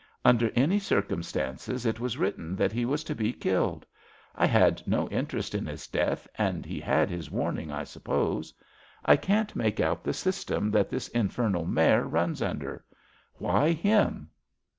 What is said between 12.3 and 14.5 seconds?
under. Why him?